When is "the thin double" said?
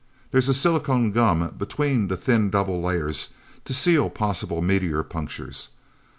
2.07-2.81